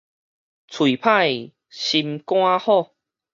[0.03, 0.03] 喙
[0.97, 2.95] 歹心肝好